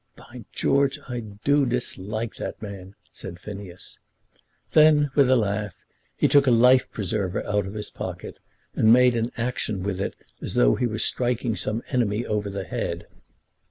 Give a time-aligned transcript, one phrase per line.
[0.15, 3.99] "By George, I do dislike that man," said Phineas.
[4.71, 5.75] Then, with a laugh,
[6.17, 8.39] he took a life preserver out of his pocket,
[8.75, 12.63] and made an action with it as though he were striking some enemy over the
[12.63, 13.05] head.